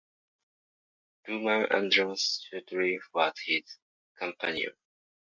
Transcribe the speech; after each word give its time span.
Luman 1.27 1.67
Andros 1.71 2.41
Shurtliff 2.51 3.01
was 3.13 3.33
his 3.45 3.61
companion. 4.17 4.73